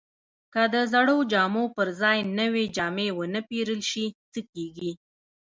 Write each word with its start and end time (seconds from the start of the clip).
که 0.53 0.63
د 0.73 0.75
زړو 0.93 1.17
جامو 1.31 1.63
پر 1.75 1.87
ځای 2.01 2.17
نوې 2.39 2.65
جامې 2.75 3.07
ونه 3.13 3.41
پیرل 3.49 3.81
شي، 3.91 4.05
څه 4.31 4.39
کیږي؟ 4.53 4.91